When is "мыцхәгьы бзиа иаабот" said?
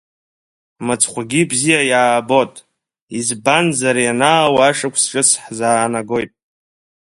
0.85-2.53